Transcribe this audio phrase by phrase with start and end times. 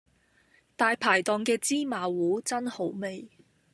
[0.75, 3.29] 大排檔嘅芝麻糊真好味